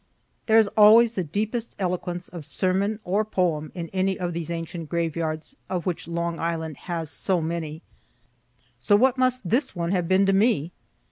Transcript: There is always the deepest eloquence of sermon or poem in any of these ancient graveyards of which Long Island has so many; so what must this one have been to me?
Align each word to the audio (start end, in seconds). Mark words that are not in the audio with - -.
There 0.47 0.57
is 0.57 0.67
always 0.69 1.13
the 1.13 1.23
deepest 1.23 1.75
eloquence 1.77 2.27
of 2.27 2.43
sermon 2.43 2.99
or 3.03 3.23
poem 3.23 3.71
in 3.75 3.87
any 3.89 4.17
of 4.19 4.33
these 4.33 4.49
ancient 4.49 4.89
graveyards 4.89 5.55
of 5.69 5.85
which 5.85 6.07
Long 6.07 6.39
Island 6.39 6.77
has 6.89 7.11
so 7.11 7.39
many; 7.39 7.83
so 8.79 8.95
what 8.95 9.19
must 9.19 9.47
this 9.47 9.75
one 9.75 9.91
have 9.91 10.07
been 10.07 10.25
to 10.25 10.33
me? 10.33 10.71